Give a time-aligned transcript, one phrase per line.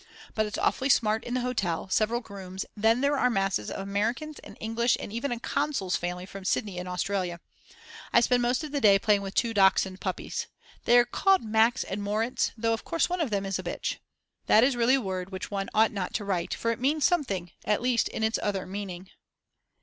[0.33, 4.39] But it's awfully smart in the hotel, several grooms; then there are masses of Americans
[4.39, 7.39] and English and even a consul's family from Sydney in Australia.
[8.11, 10.47] I spend most of the day playing with two dachshund puppies.
[10.85, 13.97] They are called Max and Moritz, though of course one of them is a bitch.
[14.47, 17.51] That is really a word which one ought not to write, for it means something,
[17.63, 19.11] at least in its other meaning.